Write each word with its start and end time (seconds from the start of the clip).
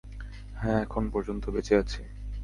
হ্যাঁ, 0.55 0.79
এখন 0.81 1.03
পর্যন্ত 1.09 1.43
বেঁচে 1.49 1.73
আছি! 1.77 2.01